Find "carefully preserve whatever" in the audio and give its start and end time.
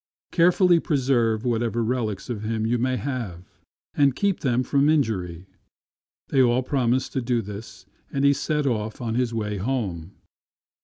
0.31-1.83